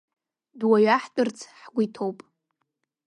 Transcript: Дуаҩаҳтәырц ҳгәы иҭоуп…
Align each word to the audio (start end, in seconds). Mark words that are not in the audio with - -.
Дуаҩаҳтәырц 0.59 1.37
ҳгәы 1.59 1.81
иҭоуп… 1.85 2.17